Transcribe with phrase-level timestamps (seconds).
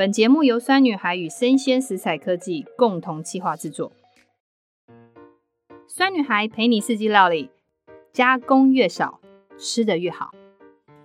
[0.00, 3.92] 本节目由酸女孩与生鲜食材科技共同企划制作。
[5.86, 7.50] 酸女孩陪你四季料理，
[8.10, 9.20] 加工越少，
[9.58, 10.30] 吃得越好。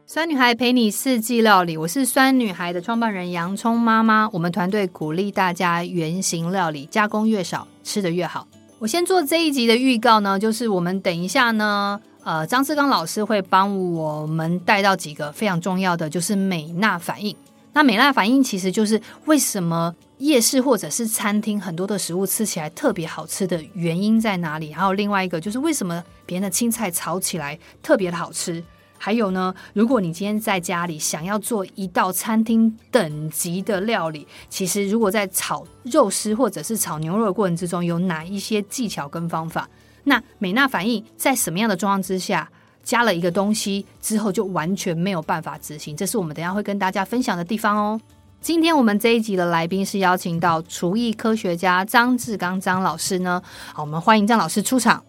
[0.06, 4.30] 酸女孩陪你四季料理，我是酸女孩的创办人洋葱妈妈。
[4.32, 8.48] 我们团队鼓励大家原型料理，加工越少，吃得越好。
[8.80, 17.36] 我先做这一集的预告呢，就是我们等一下呢，呃，张志刚老师会帮我们带到几个非常重要的，就是美纳反应。
[17.76, 24.72] 那美纳反应其实就是为什么夜市或者是餐厅很多的食物吃起来特别好吃的原因在哪里？
[24.72, 28.64] 还有另外一个就是为什么别人的青菜炒起来特别的好吃？
[28.98, 39.70] 还有呢，如果你今天在家里想要做一道餐厅等级的料理，其实如果在炒肉丝或者是炒牛肉的过程之中，有哪一些技巧跟方法？
[40.06, 42.50] 那美纳反应在什么样的状况之下，
[42.86, 45.98] 加了一个东西之后就完全没有办法执行？
[45.98, 48.00] 这是我们等一下会跟大家分享的地方哦。
[48.40, 53.42] 今天我们这一集的来宾是邀请到厨艺科学家张志刚张老师呢，
[53.74, 55.04] 好，我们欢迎张老师出场。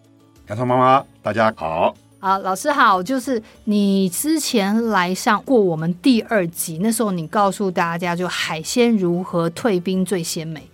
[0.47, 1.93] 洋葱妈妈，大家好。
[2.19, 3.03] 好，老师好。
[3.03, 10.67] 就是你之前来上过我们第二集，那时候你告诉大家，就海鲜如何退冰最鲜美。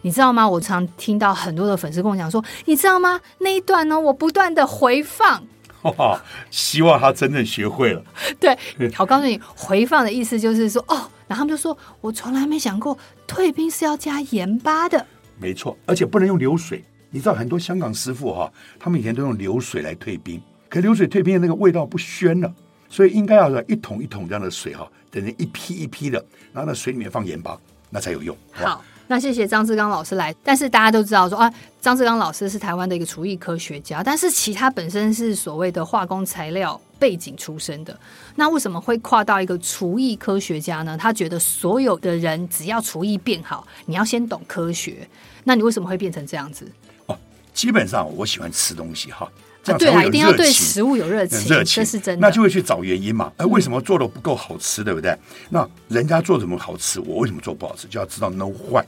[0.00, 0.48] 你知道吗？
[0.48, 3.20] 我常听到很多的粉丝跟我讲说，你知道吗？
[3.40, 5.42] 那一段呢，我不断的回放。
[5.96, 8.02] 哇，希望他真正学会了。
[8.40, 8.56] 对，
[8.98, 15.06] 我告诉你，回放的意思就是说，哦，然后他们就说我从来没想过退冰是要加盐巴的。
[15.38, 16.84] 没错，而且不能用流水。
[17.10, 20.40] 你知道很多香港师傅哈，他们以前都用流水来退冰。
[20.68, 22.52] 可流水退冰的那个味道不鲜了，
[22.88, 28.36] 所以应该要一桶一桶这样的水哈，等于一批一批的，然后那水里面放盐巴，那才有用。
[28.52, 30.34] 好，那谢谢张志刚老师来。
[30.44, 37.98] 但是大家都知道说啊，张志刚老师是台湾的一个厨艺科学家，但是其他本身是所谓的化工材料背景出身的，
[38.36, 40.96] 那为什么会跨到一个厨艺科学家呢？
[40.96, 45.08] 他觉得所有的人只要厨艺变好，你要先懂科学。
[45.44, 46.70] 那你为什么会变成这样子？
[47.06, 47.18] 哦，
[47.54, 49.30] 基本上我喜欢吃东西哈。
[49.76, 52.26] 对啊，一定要对食物有热情，热情，这是真的。
[52.26, 53.32] 那就会去找原因嘛？
[53.36, 55.16] 哎，为什么做的不够好吃，对不对？
[55.50, 57.86] 那人家做什么好吃，我为什么做不好吃？
[57.88, 58.84] 就要知道 know why。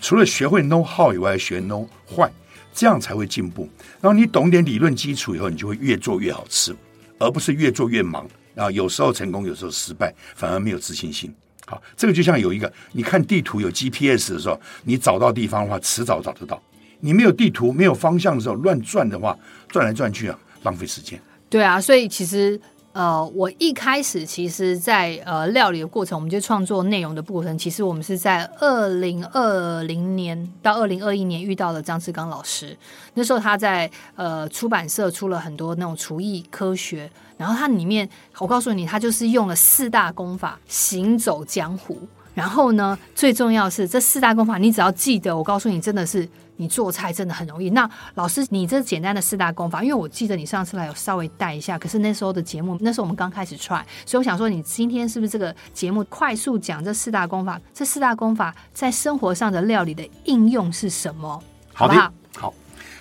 [0.00, 2.30] 除了学会 know how 以外，学 know why，
[2.72, 3.68] 这样才会进步。
[4.00, 6.74] 然后你懂点理论基础以后，你就会越做越好吃，
[7.18, 8.26] 而不是越做越忙。
[8.54, 11.32] 啊，有时候成功，有时候失败，反而没有自信心。
[11.64, 16.60] 好，这个就像有一个，你看地图有 GPS 的时候，你找到地方的话，迟早找得到。
[17.00, 19.36] 你没有地图、没有方向的时候，乱转的话，
[19.68, 21.20] 转来转去啊，浪费时间。
[21.48, 22.60] 对啊，所以其实
[22.92, 32.76] 呃，我一开始其实在，呃料理的过程，我们就创作内容的过程，其实我们是在二零二零年到二零二一年遇到了张志刚老师。
[33.14, 41.96] 那时候他在呃出版社出了很多那种厨艺科学，然后他里面，我告诉你，他就是用了四大功法行走江湖。
[42.34, 46.28] 然后呢，最重要是这四大功法，你只要记得，我告诉你，真的是。
[46.58, 47.70] 你做菜真的很容易。
[47.70, 57.58] 那老师，你这简单的四大功法，因为我记得你上次来有稍微带一下，可是那时候的节目，那时候我们刚开始 try，所以我想说，你今天是不是这个节目快速讲这四大功法？
[57.72, 61.42] 这四大功法在生活上的料理的应用是什么？
[61.72, 62.54] 好的，好，好，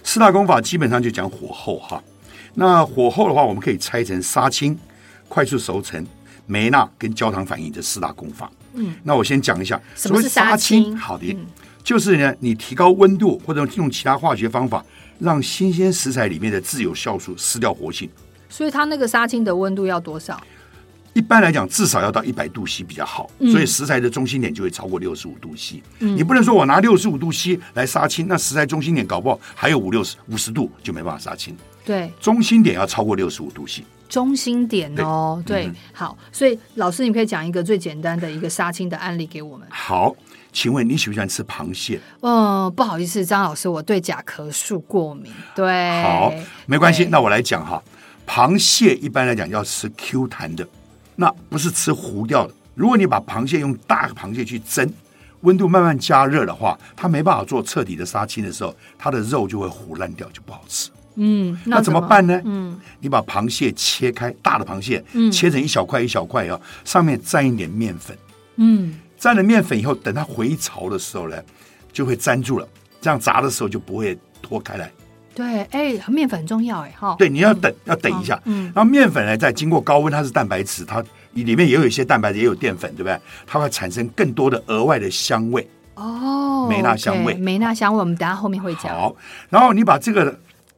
[0.04, 2.02] 四大功法基本上就讲火候哈。
[2.54, 4.78] 那火候的话，我们可以拆成杀青、
[5.28, 6.06] 快速熟成、
[6.46, 8.52] 梅纳跟焦糖反应这四大功法。
[8.74, 10.96] 嗯，那我先讲一下什么是杀青。
[10.96, 11.34] 好的。
[11.34, 11.46] 嗯
[11.88, 14.84] 就是呢，你提高温度，或者用其他化学方法，
[15.20, 18.10] 让新鲜食材里面的自由酵素失掉活性。
[18.50, 20.38] 所以它那个杀青的温度要多少？
[21.14, 23.32] 一般来讲，至少要到一百度 C 比较好。
[23.40, 25.82] 嗯、所以食材的中心点就会超过六十五度 C。
[26.00, 31.56] 嗯、你不能说我拿六十五度 C 来杀青，那食材中心点搞不好还有五六十五十度就没办法杀青。
[31.86, 33.86] 对，中心点要超过六十五度 C。
[34.10, 36.18] 中心点哦，对，对嗯、好。
[36.34, 39.66] 所以老师，你可以讲一个最简单的一个杀青的案例给我们。
[39.72, 40.14] 好。
[40.58, 42.00] 请问你喜不喜欢吃螃蟹？
[42.22, 45.32] 嗯，不好意思，张老师，我对甲壳素过敏。
[45.54, 46.34] 对，好，
[46.66, 47.06] 没关系。
[47.06, 47.80] 那我来讲哈，
[48.26, 50.68] 螃蟹一般来讲要吃 Q 弹的，
[51.16, 52.54] 那不是吃糊掉的。
[52.74, 54.92] 如果你把螃蟹用大螃蟹去蒸，
[55.42, 60.90] 温度慢慢加热的话，它没办法做彻底的杀青的时候，它的肉就会糊烂掉，就不好吃。
[61.18, 62.42] 嗯，那，怎么办呢？
[62.46, 68.18] 嗯，你把螃蟹切开，大的螃蟹，嗯，切成一小块一小块啊，上面沾一点面粉，
[68.56, 69.00] 嗯。
[69.18, 71.36] 沾了面粉以后，等它回潮的时候呢，
[71.92, 72.68] 就会粘住了。
[73.02, 74.92] 这样炸的时候就不会脱开来。
[75.36, 77.16] 对，哎，面粉很重要哎，哈。
[77.18, 78.42] 对，你要等，嗯、要等一下。
[78.46, 78.72] 嗯。
[78.76, 81.04] 然后面粉呢，在经过高温，它是蛋白质，它
[81.34, 83.20] 里面也有一些蛋白质，也有淀粉，对不对？
[83.46, 85.68] 它会产生更多的额外的香味。
[85.94, 86.68] 哦。
[86.68, 87.36] 梅纳香味。
[87.36, 88.96] 梅纳香味，我们等下后面会讲。
[88.96, 89.16] 好。
[89.50, 90.38] 然后你把这个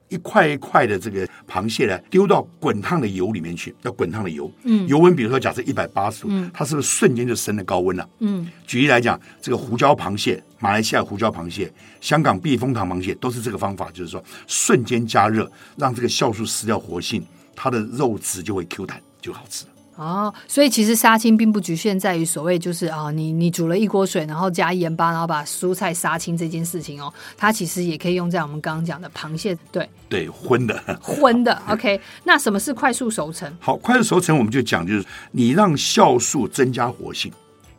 [0.09, 8.09] 一块一块的这个螃蟹呢，丢到滚烫的油里面去，要滚烫的油，嗯，油温比如说假设一百八十度，嗯，它是不是瞬间就升了高温了？
[8.19, 11.71] 嗯，举例来讲，这个胡椒螃蟹、马来西亚胡椒螃蟹、
[12.01, 17.23] 香港避风塘螃蟹都是这个方法，就是说瞬间加热，让这个酵素失掉活性，
[17.55, 19.65] 它的肉质就会 Q 弹，就好吃。
[19.99, 31.61] 哦，所以其实杀青并不局限在于所谓就是啊，你你煮了一锅水，然后加盐巴，然后把蔬菜杀青这件事情哦，它其实也可以用在我们刚刚讲的螃蟹，对对，荤的荤的。
[31.67, 33.53] OK，那什么是快速熟成？
[33.59, 37.29] 好，快速熟成我们就讲就是你让酵素增加活性，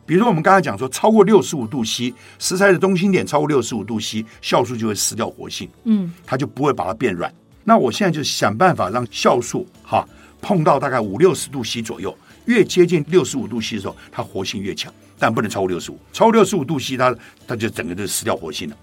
[0.05, 7.33] 比如说我们刚才讲说超过六十五度 C，食材的中心点超过六十五度 C，酵素就会失掉活性，嗯，它就不会把它变软。
[7.63, 10.07] 那我现在就想办法让酵素哈。
[10.41, 15.99] 碰到大概五六十度 C 左右，越接近六十五度 C 的时候，它活性越强，但不能超过六十五。
[16.11, 17.15] 超过六十五度 C，它
[17.47, 18.75] 它就整个就失掉活性了。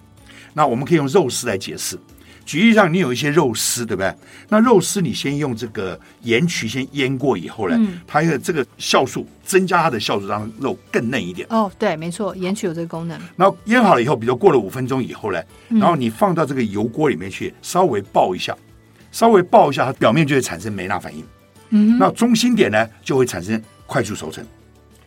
[0.54, 1.98] 那我们可以用肉丝来解释。
[2.46, 4.10] 举例上，你有一些肉丝，对不对？
[4.48, 11.46] 那肉丝你先用这个盐曲先腌过以后呢，嗯、它的这个酵素增加它的酵素，让肉更嫩一点。
[11.50, 13.20] 哦，对，没错，盐曲有这个功能。
[13.36, 18.56] 然后腌好了以后，比如过了五分钟以后呢，然后你放到这个油锅里面去，稍微爆一下，
[19.12, 21.22] 稍微爆一下，它表面就会产生梅纳反应。
[21.70, 24.44] 嗯，那中心点呢就会产生快速熟成，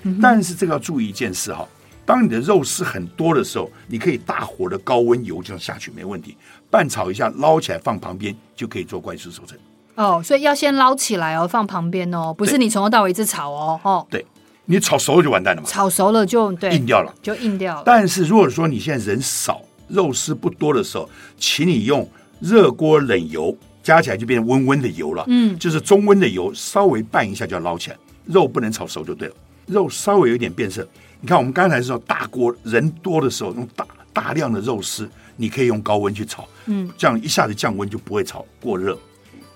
[0.03, 1.67] 嗯、但是这个要注意一件事哈，
[2.05, 6.37] 当你的肉丝很多的时候，你可以大火的高温油这样下去没问题，
[6.69, 9.57] 拌炒一下，捞起来放旁边就可以做快速熟成。
[9.95, 13.79] 哦，所以要先捞起来哦，放旁边哦，不是你从头到尾一直炒哦。
[13.83, 14.25] 哦，对，
[14.65, 17.83] 你炒熟了就完蛋了嘛，炒熟了就对硬掉了，就硬掉了。
[17.85, 22.09] 但是如果说你现在人少，肉丝不多的时候，请你用
[22.39, 23.55] 热锅冷油。
[23.83, 29.35] 加起来就变成温温的油了，嗯，就是中温的油，稍微拌一下就要捞起来，肉不能炒熟就对了，
[29.65, 30.87] 肉稍微有点变色。
[31.19, 38.97] 你看我们刚才说大锅人多的时候，用大大量的肉丝，你可以用高温去炒，嗯，这样一下子降温就不会炒过热。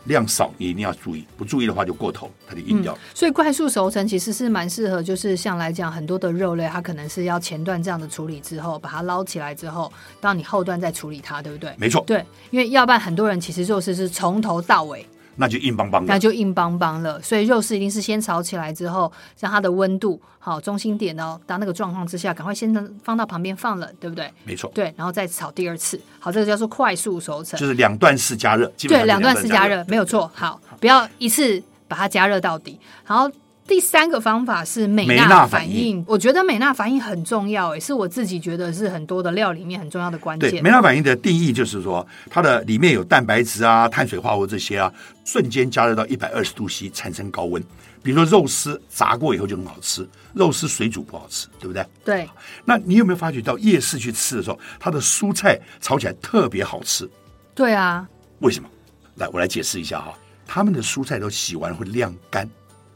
[0.06, 3.00] 量少，你一定要注意，不注意的话就过头，它就硬掉，嗯。
[3.14, 9.92] 所以快速熟成其实是蛮适合，就是像来讲很多的肉类，它可能是要前段这样的处理之后，把它捞起来之后，
[10.22, 11.74] 到你后段再处理它，对不对？
[11.78, 15.06] 没错，对，因为要不然很多人其实做事是从头到尾。
[15.38, 17.22] 那就硬邦邦的，那就硬邦邦了。
[17.22, 22.74] 所以肉丝一定是先炒起来之后，让它的温度好中心点哦，到那个状况之下，赶快先
[23.04, 24.32] 放到旁边放冷，对不对？
[24.44, 24.72] 没错。
[24.74, 26.00] 对，然后再炒第二次。
[26.20, 28.72] 好，这个叫做快速熟成，就是两段式加热。
[28.78, 30.30] 对，两段式加热没有错。
[30.34, 32.80] 好，好，不要一次把它加热到底。
[33.06, 33.30] 然后。
[33.68, 40.52] 第三个方法是美纳反应，我觉得美纳反应很重要，也，是我自己觉得是很多的料里面很重要的关键。
[40.52, 44.94] 对，美纳反应的定义就是说，它的里面有蛋白质啊、碳水化合物这些啊，
[45.26, 47.64] 瞬间加热到一百二十度 C 产生高温。
[48.04, 51.84] 比如说肉丝炸过以后就很好吃，肉丝水煮不好吃，对不对？
[52.04, 52.30] 对。
[52.64, 57.10] 那你有没有发觉到夜市去吃的时候，它的蔬菜炒起来特别好吃？
[57.56, 58.08] 对啊。
[58.42, 58.70] 为什么？
[59.16, 60.14] 来，我来解释一下哈，
[60.46, 62.48] 他们的蔬菜都洗完会晾干。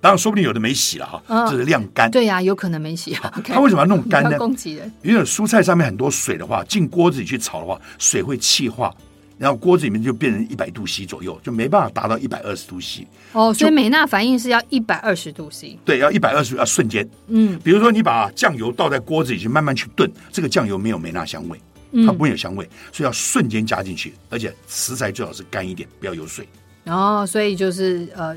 [0.01, 2.09] 当然，说不定有的没洗了哈，哦、就是晾干。
[2.09, 3.13] 对呀、啊，有可能没洗。
[3.15, 4.31] Okay, 他为什么要弄干呢？
[5.03, 8.95] 因为蔬菜上面很多水的话，进锅子里去炒的话，水会气化，
[9.37, 13.05] 然后锅子里面就变成一百度 C 左右，就没办法达到一百二十度 C。
[13.33, 15.77] 哦，所以美纳反应是要一百二十度 C。
[15.83, 17.05] 对，要一百二十度，要瞬间。
[17.27, 21.59] 嗯，比如说你把酱油倒在锅子里去慢慢去炖，这个酱油没有美纳香味，
[22.05, 22.63] 它不会有香味，
[22.93, 26.47] 所以要瞬间加进去，而且食材最好是干一点，不要有水。
[26.85, 28.33] 哦，所以就是呃。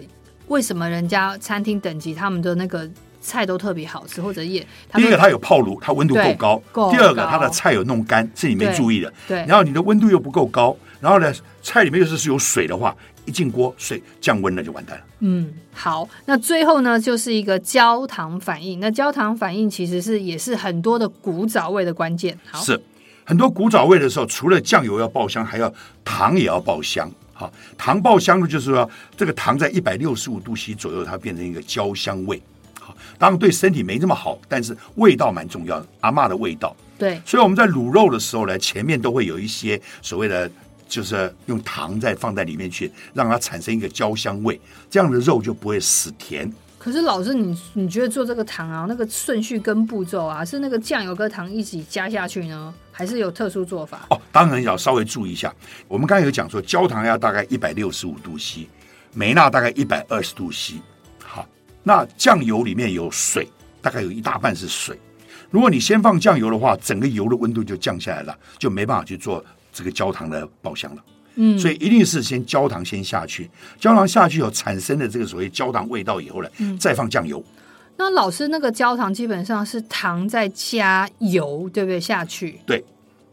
[0.53, 2.89] 为什么人家餐厅等级他们的那个
[3.23, 9.13] 菜都特别好吃，或者也第一个它有泡炉，它温度够高；第二个它的菜有弄干，是你没注意的。
[9.27, 11.33] 对，然后你的温度又不够高，然后呢，
[11.63, 12.95] 菜里面又是是有水的话，
[13.25, 15.05] 一进锅水降温了就完蛋了。
[15.21, 18.79] 嗯，好，那最后呢就是一个焦糖反应。
[18.79, 22.39] 那焦糖反应其实是也是很多的古早味的关键。
[22.51, 22.79] 好，是
[23.25, 25.73] 很多古早味的时候，除了酱油要爆香，还要
[26.05, 27.11] 糖也要爆香。
[27.43, 32.41] 好，糖爆香的就是说，这个糖在一百六十五度 C 左右，它变成一个焦香味。
[32.81, 36.77] 好，当然对身体没那么好，但是味道蛮重要的，阿嬷的味道。
[36.97, 40.49] 对，所以我们在卤肉的时候呢，前面都会有一些所谓的，
[40.89, 46.53] 就是用糖再放在里面去，让它产生一个焦香味，这样的肉就不会死甜。
[46.79, 54.07] 可是老师，你你觉得做这个糖啊，那个顺序跟步骤啊，是那个酱油跟糖一起加下去呢，还是有特殊做法？
[54.11, 55.53] 哦，当然要稍微注意一下。
[55.89, 58.69] 我们刚才有讲说，焦糖要大概一百六十五度 C，
[59.15, 60.75] 梅纳大概一百二十度 C。
[61.25, 61.49] 好，
[61.83, 63.49] 那酱油里面有水，
[63.81, 64.97] 大概有一大半是水。
[65.51, 71.03] 如果你先放酱油的话，整个油的温度就降下来了，就没办法去做这个焦糖的爆香了。
[71.37, 77.43] 嗯，所以一定是先焦糖先下去，焦糖下去以后产生的这个所谓焦糖味道以后呢，嗯、再放酱油。
[78.03, 82.01] 那老师，那个焦糖基本上是糖再加油，对不对？
[82.01, 82.59] 下去。
[82.67, 82.85] 对，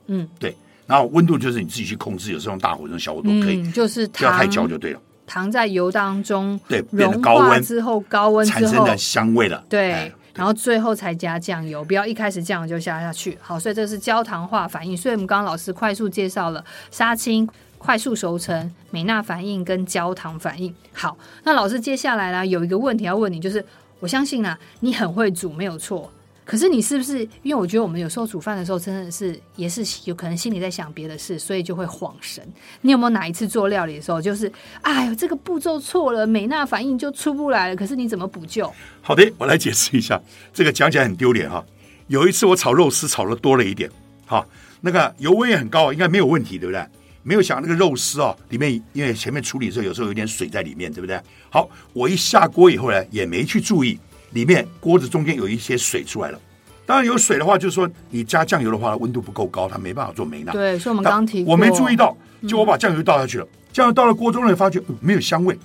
[0.08, 0.56] 嗯，对。
[0.86, 5.02] 然后温度就是你自己去控制，有时候用大火，用小火都可以，嗯、就是不要太焦就对了。
[5.28, 9.64] 糖在油当中对变得高温之后，高温产生的香味了。
[9.70, 13.38] 对，对然后最后才加酱油，不要一开始酱油就下下去。
[13.40, 14.98] 好，所以这是焦糖化反应。
[14.98, 17.48] 所以我们刚刚老师快速介绍了杀青、
[17.78, 20.74] 快速熟成、美纳反应跟焦糖反应。
[20.92, 23.64] 好，那老师接下来呢，有一个问题要问你，就是
[24.00, 26.12] 我相信啊，你很会煮，没有错。
[26.46, 27.22] 可是你是不是？
[27.44, 32.44] 因为我觉得我们有时候煮饭的时候，真的是也是有可能心里在想别的事，所以就会恍神。
[32.82, 34.52] 你有没有哪一次做料理的时候，就是
[34.82, 37.76] 哎呦这个步骤错了，美纳反应就出不来了？
[37.76, 38.74] 可是你怎么补救？
[39.02, 40.20] 好的，我来解释一下。
[40.52, 41.64] 这个讲起来很丢脸哈。
[42.08, 43.88] 有一次我炒肉丝炒的多了一点，
[44.26, 44.44] 哈，
[44.82, 46.84] 那个油温也很高，应该没有问题，对不对？
[47.24, 51.20] 没有想那个肉丝哦，里面因为前面处理的时候有时候有点水在里面，对不对？
[51.50, 54.00] 好，我一下锅以后呢，也没去注意。
[54.32, 56.40] 里面锅子中间有一些水出来了，
[56.86, 60.52] 当然有水的话，就是说你加酱油的话，温度不够高，它没办法做梅纳。
[60.52, 62.16] 对，所以我们刚提过，我没注意到，
[62.48, 65.58] 就我把酱油倒下去了，嗯、酱油倒到锅中了，发觉、呃、没有香味。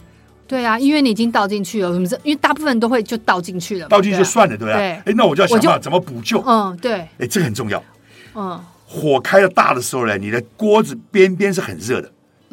[0.46, 2.06] 对啊，因为你已经倒进去了，什么？
[2.22, 4.74] 因为大部分都会就倒进去了，倒进去就算了，对不对？
[4.74, 6.42] 哎，那我就要想办法怎么补救。
[6.46, 6.94] 嗯，对。
[7.18, 7.82] 哎，这个很重要。
[8.34, 8.58] 嗯，
[8.94, 12.12] 火开的大的时候呢，你的锅子边边是很热的，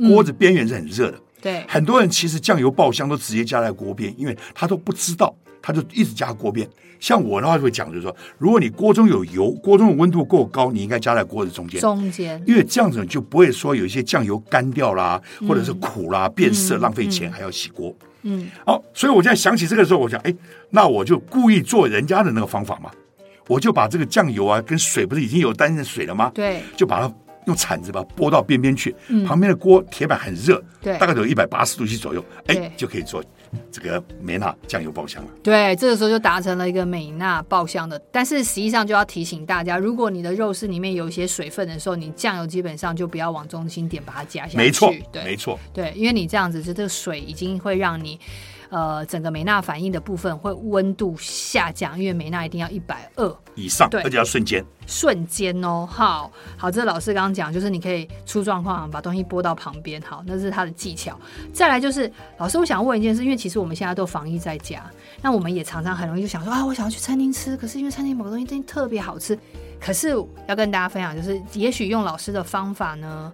[0.09, 1.19] 锅子边缘是很热的。
[1.39, 5.33] 对、嗯，很多人其实酱油爆香都直接加在锅边，因为他都不知道。
[5.63, 6.67] 他就一直加锅边，
[6.99, 17.95] 像我的话就会讲，就是说，如果你锅中有油，锅中的温度够高，你应该加在锅子中间，中间，因为这样子你就不会说有一些酱油干掉啦，嗯、或者是苦啦、变色、浪费钱，还要洗锅。
[18.23, 20.33] 嗯，好，所以我现在想起这个时候，我想，哎，
[20.71, 22.89] 那我就故意做人家的那个方法嘛，
[23.51, 26.31] 我就把这个酱油啊跟水不是已经有单的水了吗？
[26.33, 27.13] 对，就把它
[27.47, 33.21] 用铲子把它拨到边边去，嗯、旁边的锅铁板很热，对，大概有一百八十度 C 左右，哎，就可以做。
[33.69, 38.01] 这个美纳酱油爆香了，对，这个时候就达成了一个美纳爆香的。
[38.09, 44.57] 但是实际上就要提醒大家，如果你的肉丝里面有一些水分的时候，你酱油基本上就不要往中心点把它加下去。
[44.57, 48.17] 没错，对，没错，对，因为你这样子，就这个水已经会让你。
[48.71, 55.85] 呃，整个美纳反应的部分会温度下降，因为美纳一定要一百二以上，对，而且要瞬间，瞬间哦。
[55.85, 61.19] 好，好，这老师刚刚讲，就是你可以出状况把东西拨到旁边，好，那是他的技巧。
[61.53, 64.89] 再来就是，老师，我想问一件事，因为其实我们现在都防疫在家，
[65.21, 69.37] 那我们也常常很容易就想说啊，我想要去餐厅吃，可是因为餐厅某个东西真的特别好吃，
[69.81, 70.15] 可是
[70.47, 73.33] 要跟大家分享，就是也许用老师的方法呢，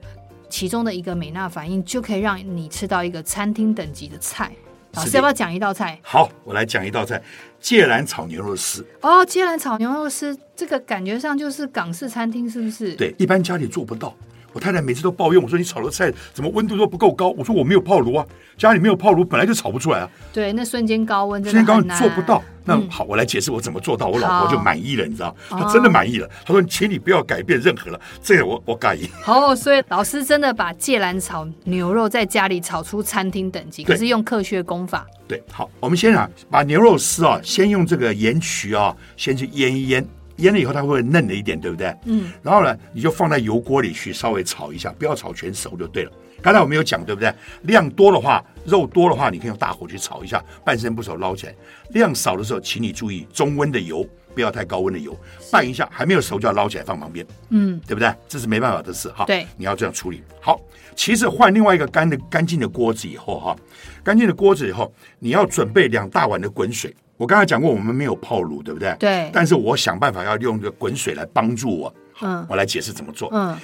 [0.49, 4.51] 其中的一个美纳反应就可以让你吃到一个餐厅等级的菜。
[4.93, 5.99] 老师要不要讲一道菜？
[6.01, 7.21] 好，我来讲一道菜：
[7.59, 8.85] 芥兰炒牛肉丝。
[9.01, 12.93] 哦，芥兰炒牛肉丝，这个感觉上就是港式餐厅，是不是？
[12.95, 14.15] 对，一般家里做不到。
[14.53, 18.25] 我太太每次都抱怨我说：“你炒的菜怎么温度都不够高？”我说：“我没有泡炉啊，
[18.57, 22.43] 家里没有泡炉，本来就炒不出来啊。”对，那瞬间高温真的瞬间高温做不到。
[22.63, 25.33] 那、嗯、好，我来解释我怎么做到，我老婆就满意了，你知道？
[25.49, 26.27] 她真的满意了。
[26.45, 35.05] 她说：“请你不要改变任何了，这个我我改。”好，所以老师真的把芥蓝炒牛肉在家里炒出餐厅等级，可是用科学功法。
[35.27, 40.05] 对，好，我们先啊，把牛肉丝啊，先用这个盐曲啊，先去腌一腌。
[40.37, 41.95] 腌了以后，它会嫩了一点，对不对？
[42.05, 42.31] 嗯。
[42.41, 46.11] 然后呢，你就放在油锅里去稍微炒一下，不要炒全熟就对了。
[46.41, 47.33] 刚才我们有讲，对不对？
[47.63, 51.55] 量多的话，肉多的话，你可以用大火去炒一下，半生不熟捞起来。
[51.89, 55.17] 量少的时候，请你注意中温的油，不要太高温的油，
[55.51, 57.25] 拌一下，还没有熟就要捞起来放旁边。
[57.49, 58.13] 嗯，对不对？
[58.27, 59.25] 这是没办法的事哈。
[59.25, 60.21] 对，你要这样处理。
[60.39, 60.61] 好，
[60.95, 63.55] 其实换另外一个干的干净的锅子以后哈，
[64.03, 66.95] 干净的锅子以后，你要准备两大碗的滚水。
[67.17, 68.95] 我刚才讲过，我们没有泡炉，对不对？
[68.99, 69.29] 对。
[69.33, 71.93] 但是我想办法要用这个滚水来帮助我。
[72.21, 72.45] 嗯。
[72.47, 73.29] 我来解释怎么做。
[73.33, 73.57] 嗯。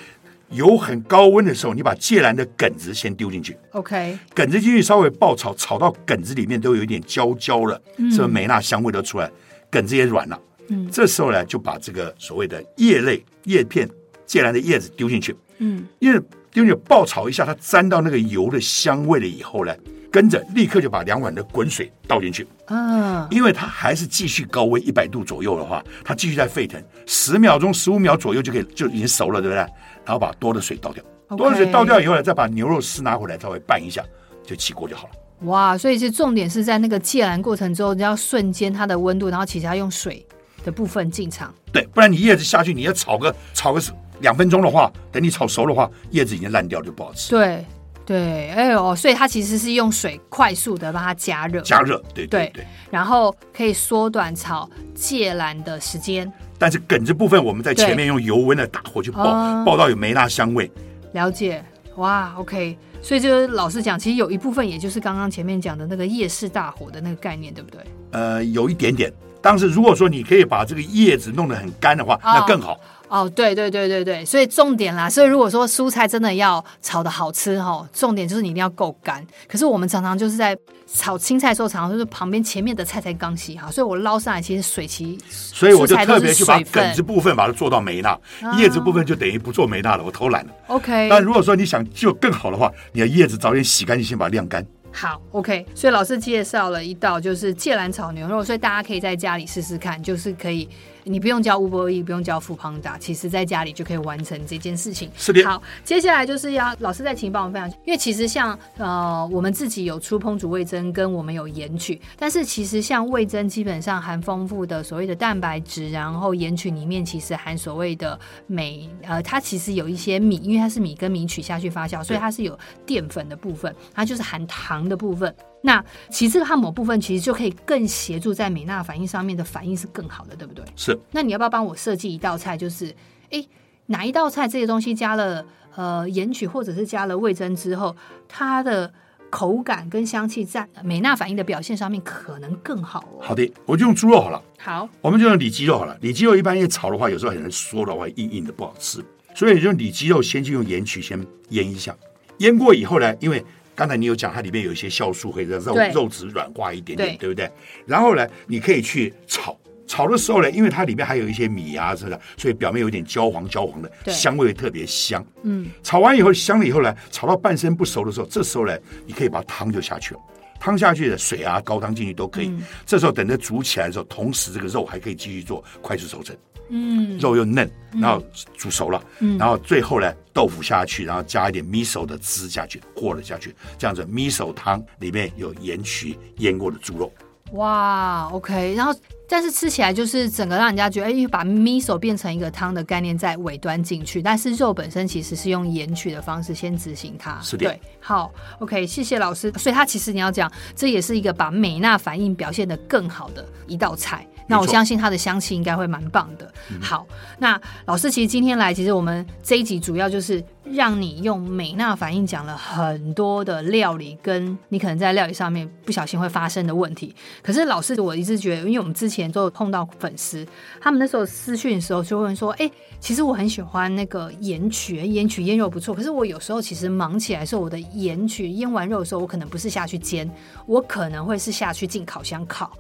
[0.50, 3.56] 油很高温的时候，你把芥蓝的梗子先丢进去。
[3.72, 4.18] OK。
[4.34, 9.32] 梗子进去稍微爆炒，炒到梗子里面都有一点焦焦了，是不是美纳香味都出来？
[9.70, 10.40] 梗子也软了。
[10.70, 10.90] 嗯。
[10.92, 13.88] 这时候呢，就把这个所谓的叶类叶片
[14.26, 15.36] 芥蓝的叶子丢进去。
[15.60, 15.86] 嗯。
[16.00, 16.20] 因为
[16.52, 19.76] 丢进去爆炒一下，它沾到那个油的香味了以后呢。
[20.14, 29.58] 跟着立刻就把两碗的滚水倒进去，啊，因为它还是继续高温一百度左右的话，它继续在沸腾，十秒钟、十五秒左右就可以就已经熟了，对不对？
[30.06, 31.04] 然后把多的水倒掉
[31.36, 34.06] 多的水倒掉以后呢，再把牛肉丝拿回来稍微拌一下，
[34.46, 35.14] 就起锅就好了。
[35.48, 40.24] 哇，所以其实重点是在那个芥蓝过程中，你要瞬间它的温度，然后其实要用水
[40.64, 41.52] 的部分进场。
[41.72, 43.82] 对，不然你叶子下去，你要炒个炒个
[44.20, 47.32] 两分钟的话，等你炒熟的话，叶子已经烂掉就不好吃。
[47.32, 47.66] 对。
[48.06, 56.32] 对，哎呦，所以它其实是用水快速的帮它加热，加热，对对对，对，然后可以缩短炒芥蓝的时间。
[56.58, 60.70] 但是梗子部分，我们在前面用油温的大火去爆，爆到有梅纳香味。
[61.14, 61.64] 了解，
[61.96, 67.82] 哇，OK，所以就是老实讲，其实有一部分也就是刚刚前面讲的那个夜市大火的那个概念，对不对？
[68.12, 69.12] 呃，有一点点。
[69.44, 72.80] 当时如果说你可以把这个叶子弄得很干的话，那更好。
[73.10, 79.24] 哦，对对对对对，所以重点啦，所以如果说蔬菜真的要炒的好吃哈，重点就是你一定要够干。
[79.48, 80.58] 可是我们常常就是在
[80.92, 88.18] 炒青菜的时候，常常就是旁边前面的菜才刚洗好，所以我捞上来其实水其所以我就特别去把梗子部分把它做到梅纳，
[88.58, 90.52] 叶子部分就等于不做没纳了，我偷懒了。
[90.68, 94.66] OK，但如果说你想就更好的话，你的叶子早点洗干净，先把它晾干。
[94.94, 100.70] 好，OK，所以老师介绍了一道就是芥蓝炒牛肉，所以大家可以在家里试试看，就是可以。
[101.04, 105.10] 你不用叫 Uber Eats，不用叫 foodpanda，其实在家里就可以完成这件事情。
[105.18, 105.44] 是的。
[105.44, 125.34] 好，接下来就是要老师再请帮我们分享，因为其实像呃我们自己有出烹煮味增，跟我们有盐曲，但是其实像味增基本上含丰富的所谓的蛋白质，然后盐曲里面其实含所谓的镁，呃，它其实有一些米，因为它是米跟米曲下去发酵，所以它是有淀粉的部分，它就是含糖的部分。
[125.66, 130.64] 那其实它某部分其实就可以更协助在美纳反应上面的反应是更好的，对不对？
[130.76, 131.00] 是。
[131.12, 132.58] 那你要不要帮我设计一道菜？
[132.58, 132.94] 就是，
[133.32, 133.42] 哎，
[133.86, 137.96] 哪一道菜这些东西加了呃盐曲或者是加了味增之后，
[138.28, 138.92] 它的
[139.30, 143.22] 口感跟香气在美纳反应的表现上面可能更好哦。
[143.22, 144.44] 好的，我就用猪肉好了。
[144.60, 145.98] 好，我们就用里脊肉好了。
[146.02, 149.02] 里脊肉一般一炒的话，有时候很难说的话硬硬的不好吃，
[149.34, 151.96] 所以用里脊肉先去用盐曲先腌一下，
[152.40, 153.44] 腌过以后呢，因为
[153.76, 157.50] 刚才你有讲，它里面有一些酵素，会让肉肉质软化一点点，对，对不对？
[157.86, 162.22] 然后呢，你可以去炒，炒的时候呢，因为它里面还有一些米啊，之类的？
[162.38, 165.26] 所以表面有点焦黄焦黄的，香味特别香。
[165.42, 170.20] 嗯，炒完以后香了以后呢，炒到半生不熟的时候，这时候呢，你可以把汤就下去了，
[170.64, 172.48] 汤下去的水啊，高汤进去都可以。
[172.48, 176.34] 嗯、这时候等着煮起来的时候，同时这个肉还可以继续做快速熟成。
[176.70, 178.24] 嗯，肉又嫩，然后
[178.56, 187.12] 煮熟了，嗯，然后最后呢，豆腐下去，然后加一点 miso 的汁下去，和了下去，这样子 miso 汤里面有盐曲腌过的猪肉。
[187.52, 188.96] 哇，OK，然后
[189.34, 197.40] 但是吃起来就是整个让人家觉得，哎，把 miso 变成一个汤的概念在尾端进去，但是肉本身其实是用盐曲的方式先执行它。
[197.42, 199.52] 是的，对，好，OK，谢谢老师。
[199.54, 204.24] 所以它其实你要讲，这也是一个把美纳反应表现得更好的一道菜。
[204.48, 206.52] 那我相信它的香气应该会蛮棒的。
[206.82, 207.06] 好，
[207.40, 217.16] 那老师其实今天来，其实我们这一集主要就是让你用美纳反应讲了很多的料理，跟你可能在料理上面不小心会发生的问题。
[217.42, 220.46] 可是老师，我一直觉得，因为我们之前都有碰到粉丝，
[220.82, 225.94] 他们那时候私讯的时候就会说：“哎，其实我很喜欢那个盐曲，盐曲腌肉不错。
[225.94, 230.30] 可是我有时候其实忙起来的时候，我的盐曲腌完肉的时候，我可能不是下去煎，
[230.66, 232.72] 我可能会是下去进烤箱烤。”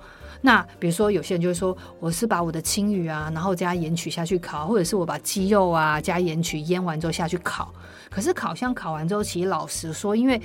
[0.45, 7.73] 那比如说，有些人就会说，我是把我的青鱼啊，然后加盐曲下去烤，或者是我把鸡肉啊加盐曲腌完之后下去烤。
[8.09, 10.39] 可是烤箱烤完之后，其实老实说，因为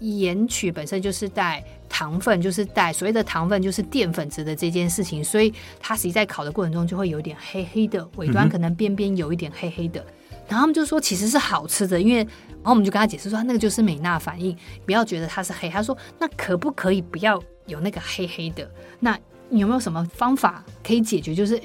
[0.00, 10.00] 盐曲本身就是带糖分，就是带所谓的糖分，就是淀粉质的这件事情，所以它实际在烤的过程中就会有点黑黑的，尾端可能边边有一点黑黑的。
[10.00, 15.70] 嗯、然后他们就说，其实是好吃的，因为然后我们就跟他解释说，那个就是美纳反应，不要觉得它是黑。
[15.70, 18.68] 他说，那可不可以不要有那个黑黑的？
[19.00, 19.16] 那
[19.54, 21.32] 你有没有什么方法可以解决？
[21.32, 21.60] 就是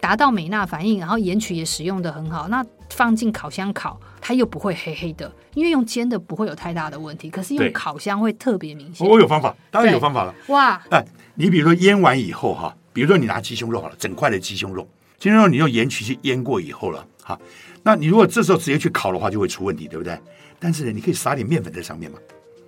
[0.00, 2.48] 达到美纳反应，然后盐曲也使用的很好。
[2.48, 7.30] 那放进烤箱烤，它又不会黑黑的，因为用煎的不会有太大的问题。
[7.30, 9.06] 可是用烤箱会特别明显。
[9.06, 10.34] 我有方法，当然有方法了。
[10.48, 10.82] 哇！
[10.90, 11.04] 哎，
[11.36, 14.84] 你比如说腌完以后哈，比如说你拿鸡胸肉好了，整块的鸡胸肉，
[15.20, 17.38] 鸡胸肉你用盐曲去腌过以后了哈，
[17.84, 20.18] 那你如果这时候直接去烤的话，就会出问题，对不对？
[20.58, 22.18] 但是呢，你可以撒点面粉在上面嘛。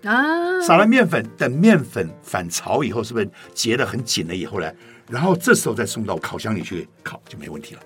[0.05, 4.73] 啊，撒了面粉，等面粉反潮以后，是不是结得很紧了以后呢？
[5.09, 7.81] 然后这时候再送到烤箱里去烤就没问题了。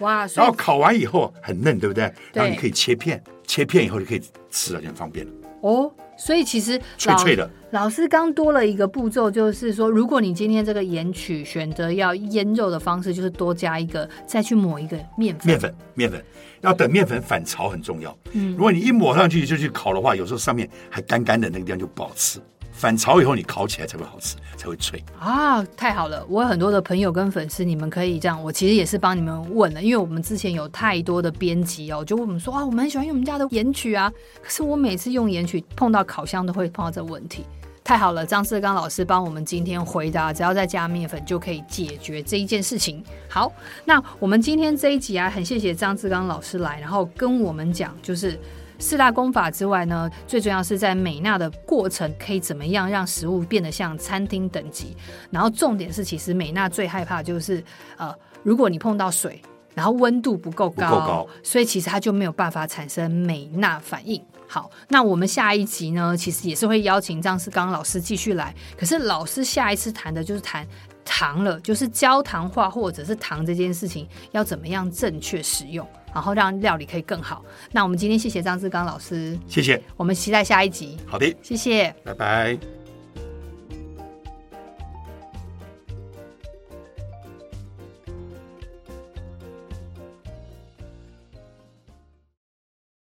[0.00, 0.26] 哇！
[0.34, 2.06] 然后烤完以后很嫩，对不对？
[2.32, 2.40] 对。
[2.40, 5.32] 然后你可以切片，切片以后就可以吃了，就很方便了。
[5.62, 5.92] 哦。
[6.16, 7.48] 所以其实脆脆的。
[7.70, 15.46] 老师刚多了一个步骤，就是说，如果你今天这个盐曲选择要腌肉的方式，就是多加一个，再去抹一个面粉。
[15.46, 16.24] 面粉，面粉，
[16.62, 18.16] 要等面粉反潮很重要。
[18.32, 22.40] 嗯，如果你一抹上去就去烤的话，有时候上面还干干的，那个地方就不好吃。
[22.76, 25.64] 反潮以后，你烤起来才会好吃，才会脆啊！
[25.78, 28.40] 太好了，我有很多的朋友跟粉丝，你们可以这样。
[28.44, 34.12] 我其实也是帮你们问了，因为我们之前有太多的编辑哦，就问我们说啊，我们很喜欢用我们家的盐曲啊，
[34.42, 37.46] 可是我每次用盐曲碰到烤箱都会碰到这个问题。
[37.82, 43.02] 太好了，张志刚老师帮我们今天回答，只要再加面粉就可以解决这一件事情。
[43.26, 43.50] 好，
[43.86, 48.38] 那我们今天这一集啊，很谢谢张志刚老师来，然后跟我们讲就是。
[48.78, 54.96] 四大功法之外呢，最重要是在美纳的过程可以怎么样让食物变得像餐厅等级。
[55.30, 57.62] 然后重点是，其实美纳最害怕就是，
[57.96, 59.40] 呃，如果你碰到水，
[59.74, 64.22] 然后温度不够高，高，所以其实它就没有办法产生美纳反应。
[64.48, 68.54] 好，那我们下一集呢，其实也是会邀请张世刚老师继续来。
[68.78, 70.66] 可是老师下一次谈的就是谈
[71.04, 75.86] 糖了，就是焦糖化或者是糖这件事情要怎么样正确使用，
[76.16, 77.44] 然后让料理可以更好。
[77.72, 80.96] 那我们今天谢谢张志刚老师，谢谢，我们期待下一集。
[81.04, 82.75] 好的，谢谢，拜拜。